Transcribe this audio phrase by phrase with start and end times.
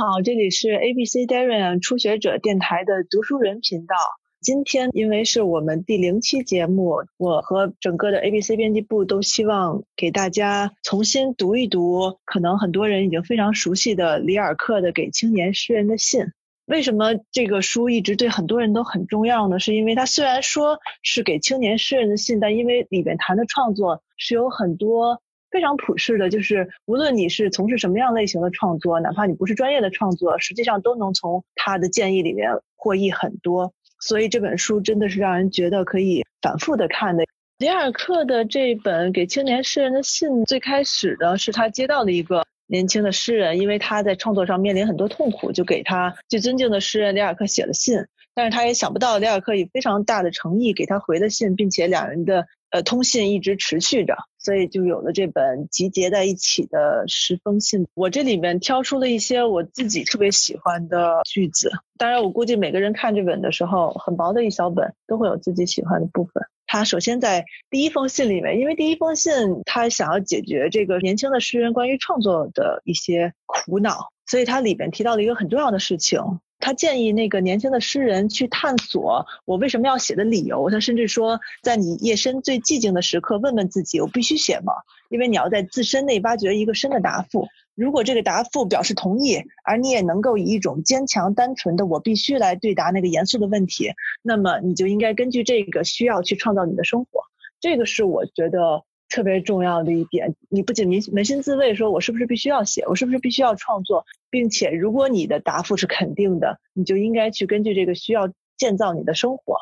[0.00, 3.94] 好，这里是 ABC Darien 初学者电台的读书人频道。
[4.40, 16.22] 今天因为是我们第零期节目，我和整个的 ABC 编辑部都希望给大家重新读一读，可能很多人已经非常熟悉的里尔克的《给青年诗人的信》。
[16.64, 19.58] 为什么这个书一直对很多人都很重要呢？
[19.58, 33.72] 是因为它虽然说是给青年诗人的信，但因为里面谈的创作是有很多非常普世的，就是无论你是从事什么样类型的创作，哪怕你不是专业的创作，实际上都能从他的建议里面获益很多。
[33.98, 37.24] 所以这本书真的是让人觉得可以反复的看的。
[37.58, 48.06] 里尔克的这本给青年诗人的信，最开始的是他接到的一个年轻的诗人，因为他在创作上面临很多痛苦，就给他最尊敬的诗人里尔克写了信。
[48.34, 57.86] 但是他也想不到李尔克以非常大的诚意给他回的信，并且两人的呃通信一直持续着，所以就有了这本集结在一起的十封信。
[57.94, 61.70] 我这里面挑出了一些我自己特别喜欢的句子。
[61.98, 66.44] 当然，我估计每个人看这本的时候，很薄的一小本，都会有自己喜欢的部分。
[66.66, 69.32] 他首先在第一封信里面，因为第一封信
[69.66, 76.20] 他想要解决这个年轻的诗人关于创作的一些苦恼，所以他里面提到了一个很重要的事情。
[76.60, 80.70] 他建议那个年轻的诗人去探索我为什么要写的理由。
[80.70, 84.74] 他甚至说，在你夜深最寂静的时刻，问问自己：我必须写吗？
[85.08, 87.48] 因为你要在自身内挖掘一个深的答复。
[87.74, 97.22] 如果这个答复表示同意，而你也能够以一种坚强、单纯的“我必须”来对答那个严肃的问题，那么你就应该根据这个需要去创造你的生活。
[97.58, 100.34] 这个是我觉得特别重要的一点。
[100.48, 109.58] 你不仅扪扪心自问，说我是不是必须要写，我是不是必须要创作，并且如果你的答复是肯定的，你就应该去根据这个需要建造你的生活。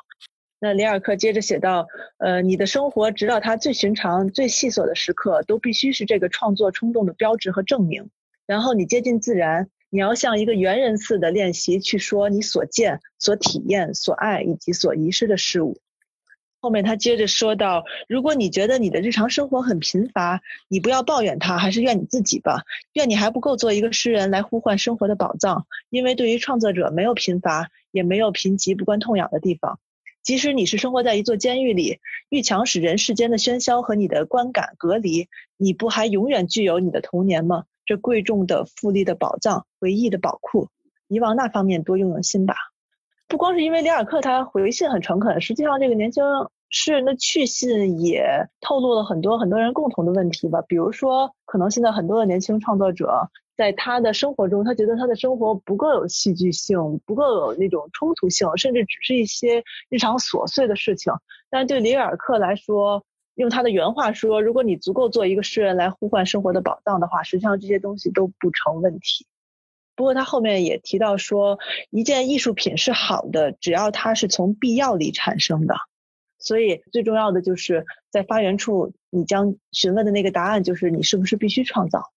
[0.60, 1.86] 那里尔克接着写道
[2.18, 8.10] ：“呃，你的生活，直到它最寻常、最细琐的时刻，都必须是这个创作冲动的标志和证明。
[8.44, 15.78] 然后你接近自然，你要像一个猿人似的练习去说你所见、所体验、所爱以及所遗失的事物。”
[16.60, 22.62] 后面他接着说道：“如果你觉得你的日常生活很贫乏，你不要抱怨它，还是怨你自己吧。
[22.94, 29.78] 怨你还不够做一个诗人来呼唤生活的宝藏，因为对于创作者，没有贫乏，也没有贫瘠不关痛痒的地方。”
[30.24, 37.64] 即使你是生活在一座监狱里，狱墙使人世间的喧嚣和你的观感隔离，你不还永远具有你的童年吗？
[37.86, 40.68] 这贵重的、富丽的宝藏，回忆的宝库，
[41.06, 42.56] 你往那方面多用用心吧。
[43.28, 46.24] 不光是因为里尔克他回信很诚恳，实际上这个年轻
[46.70, 50.62] 诗人的去信也透露了很多很多人共同的问题吧。
[50.66, 53.30] 比如说，可能现在很多的年轻创作者。
[53.54, 61.12] 在他的生活中，他觉得他的生活不够有戏剧性，不够有那种冲突性，甚至只是一些日常琐碎的事情。
[61.50, 69.26] 但对里尔克来说，用他的原话说：“如果你足够做一个诗人来呼唤生活的宝藏的话，实际上这些东西都不成问题。”
[69.98, 71.58] 不过他后面也提到说，
[71.90, 75.74] 一件艺术品是好的，只要它是从必要里产生的。
[76.38, 82.12] 所以最重要的就是在发源处，你将询问的那个答案就是你是不是必须创造。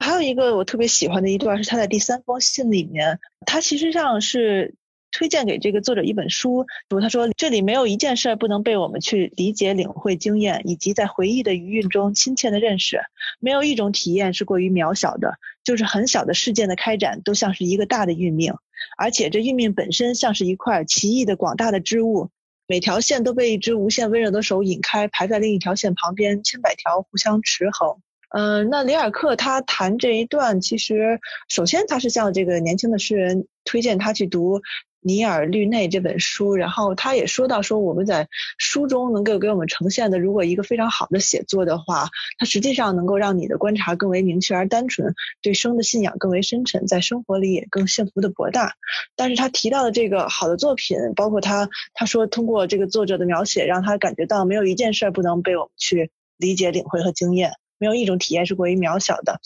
[0.00, 4.74] 还有一个我特别喜欢的一段是他在第三封信里面，他其实上是
[5.12, 13.00] 推荐给这个作者一本书，比如他说这里没有一件事儿不能被我们去理解、领会、经验，以及在回忆的余韵中亲切的认识。
[13.38, 15.34] 没有一种体验是过于渺小的，
[15.64, 18.54] 就是很小的事件的开展都像是一个大的运命，
[18.96, 22.30] 而且这运命本身像是一块奇异的广大的织物，
[22.66, 28.00] 每条线都被一只无限温柔的手引开，排在另一条线旁边，千百条互相持衡。
[28.32, 31.18] 嗯，那里尔克他谈这一段，其实
[31.48, 34.62] 首先他是向这个年轻的诗人推荐他去读
[35.02, 38.28] 尼尔律内这本书，然后他也说到说我们在
[38.58, 48.74] 书中能够给我们呈现的，如果一个非常好的写作的话，它实际上能够让你的观察更为明确而单纯，对生的信仰更为深沉，在生活里也更幸福的博大。
[49.16, 57.52] 但是他提到的这个好的作品，包括他他说通过这个作者的描写，让他感觉到没有一件事儿不能被我们去理解、领会和经验。
[57.80, 59.40] 没有一种体验是过于渺小的，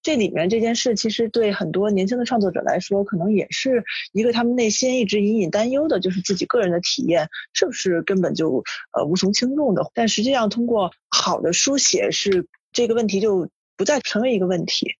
[0.00, 8.62] 这里面这件事其实对很多年轻的创作者来说，可能也是一个他们内心一直隐隐担忧的，就是自己个人的体验是不是根本就
[8.96, 9.90] 呃无从轻重的。
[9.92, 14.94] 但实际上，通过好的书写，是这个问题就不再成为一个问题。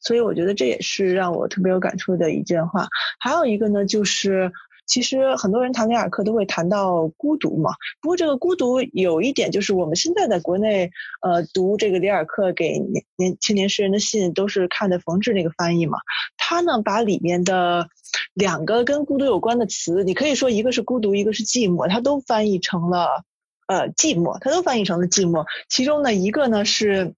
[0.00, 2.86] 所以我觉得这也是让我特别有感触的一句话。
[3.18, 4.52] 还有一个呢，就是。
[4.86, 10.90] 其实很多人谈里尔克都会谈到孤独嘛，不过这个孤独有一点就是我们现在在国内
[11.20, 15.98] 呃读这个里尔克给年年青年诗人的信都是看的冯至那个翻译嘛，
[16.36, 17.88] 他呢把里面的
[18.32, 23.24] 两个跟孤独有关的词，你可以说一个是孤独，一个是寂寞，他都翻译成了
[23.66, 25.46] 呃寂寞，他都翻译成了寂寞。
[25.68, 27.14] 其中呢一个呢是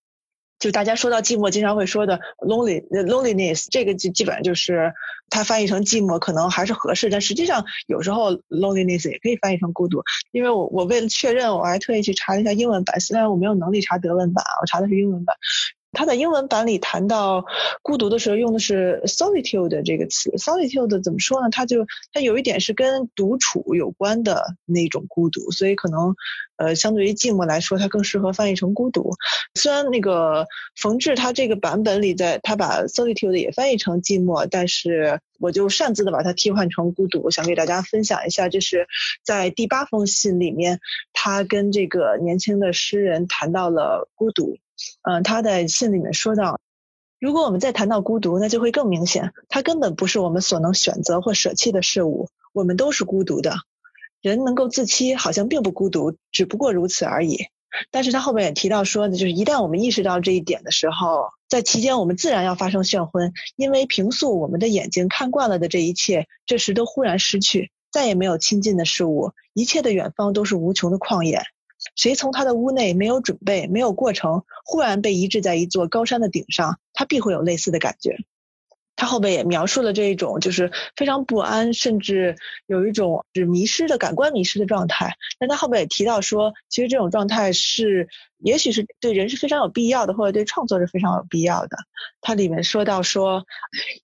[0.59, 4.93] 就大家说到寂寞，经常会说的 lonely loneliness，这个就基本上就是
[5.31, 10.03] 它翻译成寂寞可能还是合适，但实际上有时候 loneliness 也可以翻译成孤独。
[10.33, 15.37] 因为我我为了确认，我还特意去查了一下英文版，虽然我没有能力查德文版，我查的是英文版。
[15.93, 17.45] 他在英文版里谈到
[17.83, 20.31] 孤独的时候，用的是 solitude 这个词。
[20.33, 21.49] solitude 怎么说呢？
[21.51, 26.15] 它就它有一点是跟独处有关的那种孤独，所以可能
[26.57, 29.13] 呃，相对于寂寞来说，它更适合翻译成孤独。
[29.55, 30.47] 虽然那个
[30.77, 37.31] 冯志他这个版本里，在他把 solitude 也翻译成寂寞，但是我就擅自的把它替换成孤独。
[37.31, 38.87] 想给大家分享一下，这是
[39.25, 40.81] 在第八封信里面，
[41.15, 44.59] 他跟这个年轻的诗人谈到了孤独。
[45.03, 46.61] 嗯，他在信里面说到，
[47.21, 52.29] 如果我们再谈到孤独，那就会更明显，它根本不是我们所能选择或舍弃的事物。
[52.53, 53.57] 我们都是孤独的，
[54.21, 57.47] 人能够自欺，好像并不孤独，只不过如此而已。
[57.91, 71.43] 但是他后面也提到说呢，就是一旦我们意识到这一点的时候，在期间我们自然要发生眩昏，因为平素我们的眼睛看惯了的这一切，这时都忽然失去，再也没有亲近的事物，一切的远方都是无穷的旷野。
[71.99, 78.17] 谁从他的屋内没有准备、没有过程，忽然被移置在一座高山的顶上，他必会有类似的感觉。
[78.95, 82.37] 他后边也描述了这一种就是非常不安，甚至
[82.67, 85.17] 有一种是迷失的感官迷失的状态。
[85.39, 88.09] 但他后边也提到说，其实这种状态是，
[88.39, 91.79] 也许是对人是非常有必要的，或者对创作是非常有必要的。
[92.21, 93.45] 他里面说到说，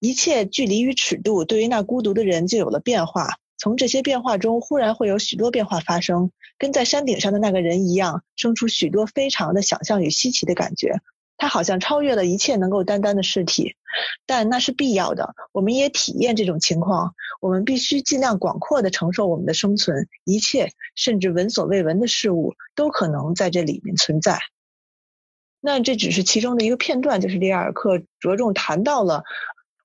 [0.00, 3.38] 一切距离与尺度，对于那孤独的人就有了变化。
[3.56, 11.00] 从这些变化中，忽然会有许多变化发生，跟在山顶上的那个人一样，生出许多非常的想象与稀奇的感觉。
[11.36, 13.74] 他好像超越了一切能够担当的事体，
[14.24, 15.34] 但那是必要的。
[15.52, 17.14] 我们也体验这种情况。
[17.40, 24.38] 我们必须尽量广阔的承受我们的生存，一切甚至闻所未闻的事物都可能在这里面存在。
[25.60, 29.24] 那这只是其中的一个片段，就是里尔克着重谈到了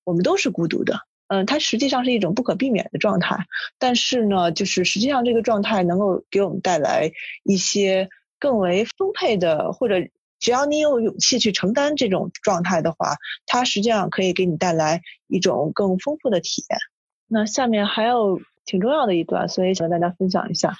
[0.03, 1.01] 我们都是孤独的。
[1.29, 3.45] 嗯，它实际上是一种不可避免的状态，
[3.77, 7.11] 但是呢，就是实际上这个状态能够给我们带来
[7.43, 8.09] 一些
[8.39, 9.95] 更为丰沛的，或者
[10.39, 13.15] 只要你有勇气去承担这种状态的话，
[13.45, 16.79] 它实际上可以给你带来一种更丰富的体验。
[17.27, 20.73] 那下面还有挺重要的一段，所以想跟大家分享一下，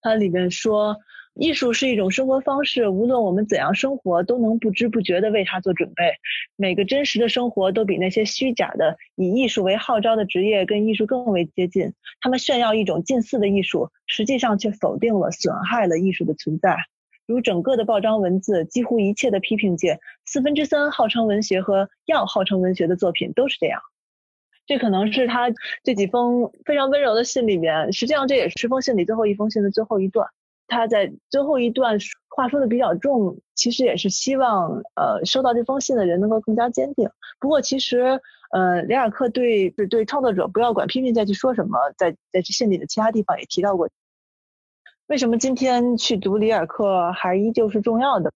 [0.00, 0.96] 它里面说。
[1.38, 6.14] 艺术是一种生活方式，无论我们怎样生活，都能不知不觉地为它做准备。
[6.56, 11.92] 每个真实的生活都比那些虚假的以艺术为号召的职业跟艺术更为接近。
[12.20, 16.76] 他们炫耀一种近似的艺术，实际上却否定了、损害了艺术的存在。
[17.24, 23.80] 如整个的报章文字，几乎一切的批评界，四分之三号称文学和要号称文学的作品都是这样。
[24.66, 25.52] 这可能是他
[25.84, 30.26] 这几封非常温柔的信里面，实际上这也是十封信里最后一封信的最后一段。
[30.68, 31.98] 他在最后一段
[32.28, 37.10] 话说的比较重，其实也是希望呃收到这封信的人能够更加坚定。
[37.40, 38.20] 不过其实
[38.52, 43.88] 呃里尔克对是对创作者不要管批评再去说什么，在在这信里的其他地方也提到过。
[45.06, 48.30] 为什么今天去读里尔克还依旧是重要的？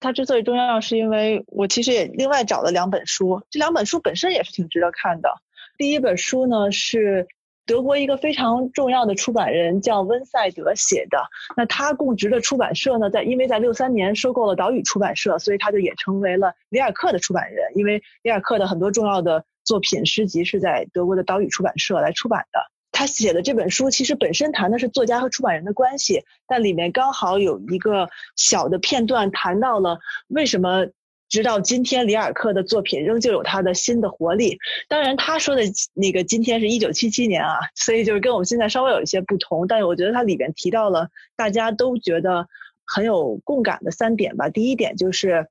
[0.00, 5.30] 他之所以重要，是因为我其实也另外找了两本书，这两本书本身也是挺值得看的。
[5.78, 7.28] 第一本书呢是。
[7.64, 11.18] 德国一个非常重要的出版人叫温塞德写的，
[11.56, 17.70] 那他供职的出版社呢，在因为在六三年收购了岛屿出版社，所以他就也成为了里尔克的出版人。
[17.76, 22.60] 因为里尔克的很多重要的作品诗集是在德国的岛屿出版社来出版的。
[22.90, 30.88] 他写的这本书其实本身谈的是作家和出版人的关系，但里面刚好有一个小的片段谈到了为什么。
[31.32, 34.58] 直到今天，里尔克的作品仍旧有他的新的活力。
[34.86, 35.62] 当然，他说的
[35.94, 39.66] 那个今天是一九七七年啊，所以就是跟我们现在稍微有一些不同。
[39.66, 42.48] 但是我觉得他里边提到了大家都觉得
[42.84, 44.50] 很有共感的三点吧。
[44.50, 45.48] 第一点就是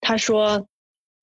[0.00, 0.66] 他说。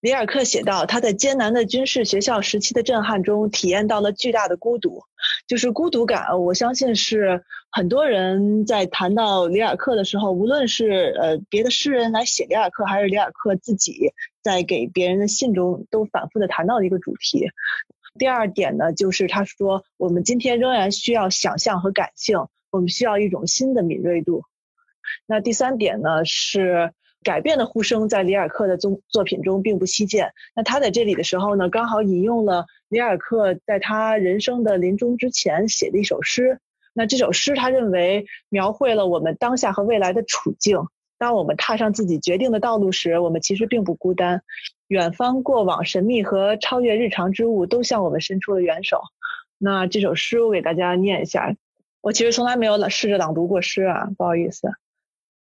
[0.05, 5.01] 里尔克写道：“他在艰难的军事学校时期的震撼中，体验到了巨大的孤独，
[5.47, 6.43] 就是孤独感。
[6.43, 14.11] 我相信是很多人在谈到里尔克的时候，无论是呃别的诗人来写里尔克，还是里尔克自己
[14.43, 17.47] 在给别人的信中，都反复的谈到的一个主题。
[18.19, 24.43] 第二点呢，就是他说，我们今天仍然需要想象和感性，我们需要一种新的敏锐度。
[25.25, 26.93] 那第三点呢是。”
[27.25, 30.31] 改变的呼声在里尔克的作作品中并不稀见。
[30.55, 36.59] 那他在这里的时候呢，刚好引用了里尔克在他人生的临终之前写的一首诗。
[36.93, 40.79] 那这首诗，他认为描绘了我们当下和未来的处境。
[41.17, 44.43] 当我们踏上自己决定的道路时，我们其实并不孤单。
[44.87, 49.01] 远方、过往、神秘和超越日常之物都向我们伸出了援手。
[49.57, 51.55] 那这首诗我给大家念一下。
[52.01, 54.69] 我其实从来没有试着朗读过诗啊，不好意思。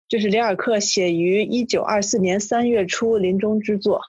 [0.09, 4.03] 这是里尔克写于一九二四年三月初临终之作。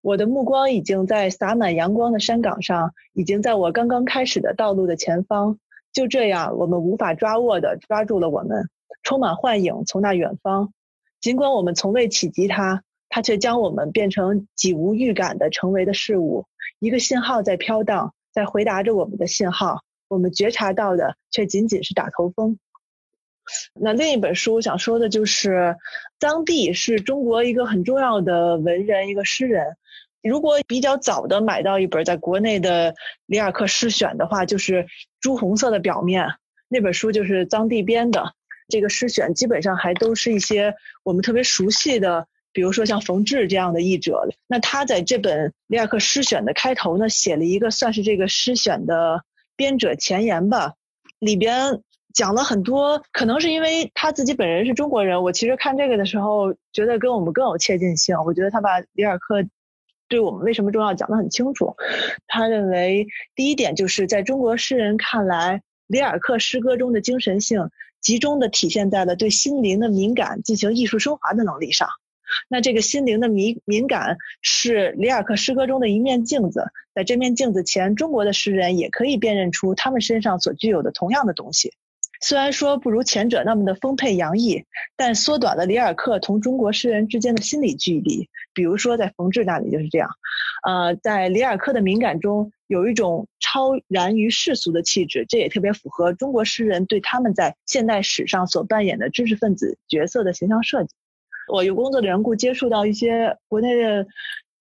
[0.00, 5.60] 我的目光已经在洒满阳光的山岗上，已经在我刚刚开始的道路的前方。
[5.92, 8.68] 就这样，我们无法抓握的抓住了我们，
[9.04, 10.72] 充满幻影从那远方。
[11.20, 16.46] 尽管我们从未企及它，它却将我们变成几无预感的成为的事物。
[16.80, 19.82] 一个信号在飘荡，在回答着我们的信号。
[20.08, 22.58] 我们觉察到的却仅仅是打头风。
[23.74, 25.76] 那另一本书我想说的就是
[26.18, 29.76] 臧帝是中国一个很重要的文人，一个诗人。
[30.22, 34.86] 如果比较早的买到一本在国内的里尔克诗选的话，就是
[35.18, 36.34] 朱红色的表面
[36.68, 38.34] 那本书，就是臧帝编的。
[38.68, 44.28] 这个诗选基本上还都是一些我们特别熟悉的，比如说像冯至这样的译者。
[44.46, 49.24] 那他在这本里尔克诗选的开头呢，写了一个算是这个诗选的
[49.56, 50.74] 编者前言吧，
[51.18, 51.82] 里边。
[52.12, 55.22] 讲了很多，可能是因为他自己本人是中国人。
[55.22, 58.16] 我其实看这个的时候，觉得跟我们更有切近性。
[58.24, 59.44] 我觉得他把里尔克
[60.08, 61.76] 对我们为什么重要讲得很清楚。
[62.26, 71.88] 他认为第一点就是在中国诗人看来，里尔克诗歌中的精神性集中的体现在了对心灵的敏感进行艺术升华的能力上。
[72.48, 81.72] 那这个心灵的敏敏感是里尔克诗歌中的一面镜子，在这面镜子前，中国的诗人也可以辨认出他们身上所具有的同样的东西。
[82.20, 84.64] 虽然说不如前者那么的丰沛洋溢，
[84.96, 88.28] 但缩短了里尔克同中国诗人之间的心理距离。
[88.52, 90.10] 比如说在冯至那里就是这样，
[90.66, 100.90] 呃，在里尔克的敏感中有一种超然于世俗的气质，这也特别符合中国诗人对他们在现代史上所扮演的知识分子角色的形象设计。
[101.50, 104.06] 我有工作的缘故，接触到一些国内的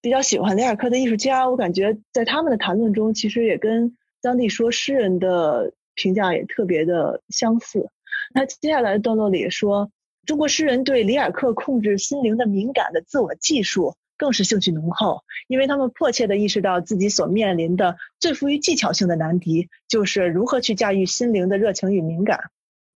[0.01, 5.73] 比较喜欢里尔克的艺术家，我感觉在他们的谈论中，其实也跟当地说诗人的。
[5.99, 7.89] 评价也特别的相似。
[8.33, 9.91] 那接下来段落里说，
[10.25, 22.39] 中国诗人对里尔克控制心灵的敏感的自我技术更是兴趣浓厚，因为他们迫切地意识到自己所面临的最富于技巧性的难题，就是如何去驾驭心灵的热情与敏感。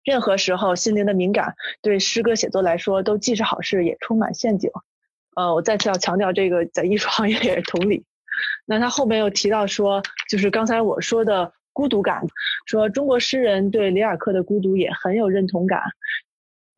[0.03, 4.69] 任何时候，心灵的敏感对诗歌写作来说都既是好事，也充满陷阱。
[5.35, 8.03] 呃，我再次要强调，这个在艺术行业也是同理。
[8.65, 11.53] 那他后面又提到说，就是刚才我说的。
[11.73, 12.27] 孤独感，
[12.65, 15.81] 说中国诗人对里尔克的孤独也很有认同感。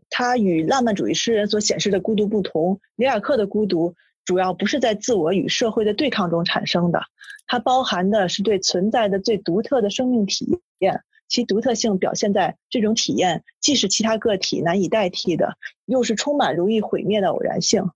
[0.09, 3.95] 他与浪漫主义诗人所显示的孤独不同，里尔克的孤独
[4.25, 7.01] 主要不是在自我与社会的对抗中产生的，
[7.47, 17.89] 它包含的是对存在的最独特的生命体验，其独特性表现在这种体验既是其他个体难以代替的，又是充满容易毁灭的偶然性。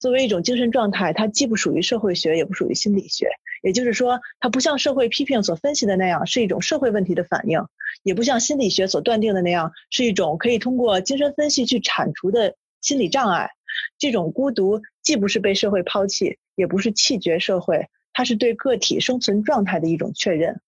[0.00, 3.28] 作为一种精神状态，它既不属于社会学，也不属于心理学。
[3.62, 7.60] 也就是说，它不像社会批评所分析的那样是一种社会问题的反应，
[8.02, 13.50] 也不像心理学所断定的那样是一种可以通过精神分析去铲除的心理障碍。
[13.98, 20.62] 这种孤独既不是被社会抛弃，也不是弃绝社会，它是对个体生存状态的一种确认。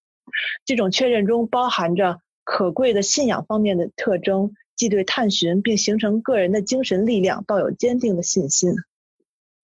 [0.67, 8.75] 这种确认中包含着可贵的信仰方面的特征，即对探寻并形成个人的精神力量抱有坚定的信心。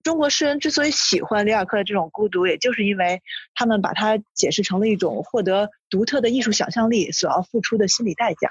[0.09, 3.21] 中国诗人之所以喜欢里尔克的这种孤独，也就是因为
[3.55, 8.49] 他们把它解释成了一种获得独特的艺术想象力所要付出的心理代价。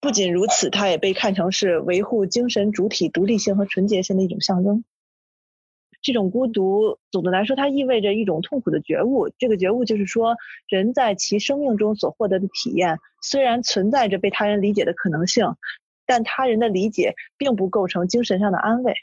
[0.00, 4.84] 不仅如此，它也被看成是维护精神主体独立性和纯洁性的一种象征。
[6.00, 9.28] 这种孤独，总的来说，它意味着一种痛苦的觉悟。
[9.36, 10.36] 这个觉悟就是说，
[10.68, 15.56] 人在其生命中所获得的体验，虽然存在着被他人理解的可能性，
[16.06, 18.94] 但他人的理解并不构成精神上的安慰。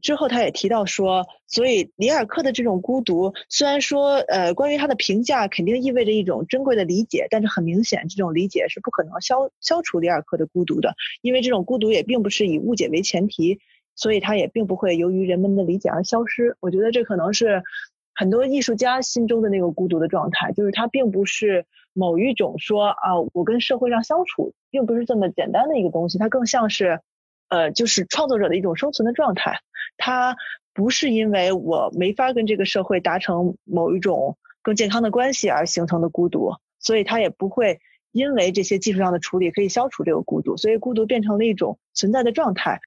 [0.00, 13.58] 之后，他也提到说，所以里尔克的这种孤独，虽然说，呃，关于他的评价肯定意味着一种珍贵的理解，但是很明显，这种理解是不可能消消除里尔克的孤独的，因为这种孤独也并不是以误解为前提，
[13.96, 16.56] 所以他也并不会由于人们的理解而消失。
[16.60, 17.62] 我觉得这可能是
[18.14, 27.00] 很多艺术家心中的那个孤独的状态，就是他并不是某一种说啊，我跟社会上相处，并不是这么简单的一个东西，它更像是。
[27.48, 29.60] 呃，就是创作者的一种生存的状态，
[29.96, 30.36] 它
[30.74, 37.80] 不是因为我没法跟这个社会达成某一种更健康的关系而形成的孤独，所以它也不会
[38.12, 42.80] 因为这些技术上的处理可以消除这个孤独，所以孤独变成了一种存在的状态。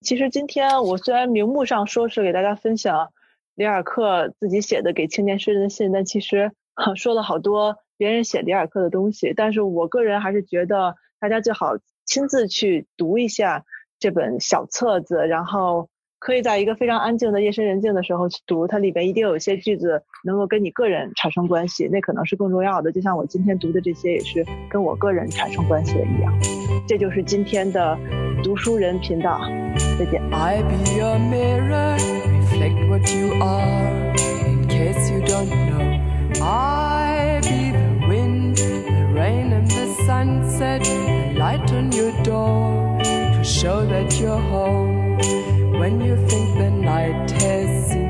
[0.00, 3.12] 其实今天我虽然名目上说是给大家分享
[3.54, 6.52] 里尔克自己写的给青年诗人的信，但其实
[6.96, 11.76] 说了好多别人写里尔克的东西，但是我个人还是觉得大家最好。
[12.06, 13.64] 亲自去读一下
[13.98, 22.92] 这本小册子，然后可以在一个非常安静的夜深人静的时候去读，它里边一定有一些句子能够跟你个人产生关系，那可能是更重要的。
[22.92, 26.32] 就像我今天读的这些也是跟我个人产生关系的一样。
[26.86, 27.98] 这就是今天的
[28.42, 29.40] 读书人频道，
[29.98, 30.22] 再见。
[30.32, 30.76] I be
[31.18, 31.96] mirror.
[32.44, 34.14] Reflect what you are
[34.46, 35.82] in case you don't know.
[36.42, 41.23] I be the wind, the rain, and the sunset.
[41.56, 45.18] light on your door to show that you're home.
[45.78, 48.03] When you think the night has